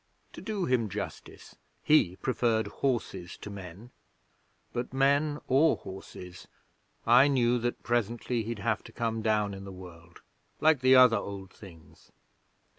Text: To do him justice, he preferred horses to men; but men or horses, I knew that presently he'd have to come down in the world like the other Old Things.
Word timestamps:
To 0.33 0.41
do 0.41 0.65
him 0.65 0.89
justice, 0.89 1.57
he 1.83 2.15
preferred 2.15 2.65
horses 2.81 3.37
to 3.37 3.51
men; 3.51 3.91
but 4.73 4.95
men 4.95 5.39
or 5.47 5.75
horses, 5.77 6.47
I 7.05 7.27
knew 7.27 7.59
that 7.59 7.83
presently 7.83 8.41
he'd 8.41 8.57
have 8.57 8.83
to 8.85 8.91
come 8.91 9.21
down 9.21 9.53
in 9.53 9.63
the 9.63 9.71
world 9.71 10.21
like 10.59 10.79
the 10.79 10.95
other 10.95 11.17
Old 11.17 11.53
Things. 11.53 12.11